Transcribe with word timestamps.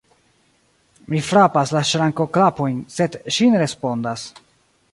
Mi 1.13 1.19
frapas 1.27 1.73
la 1.75 1.83
ŝrankoklapojn, 1.91 2.81
sed 2.97 3.19
ŝi 3.37 3.51
ne 3.57 3.63
respondas. 3.65 4.25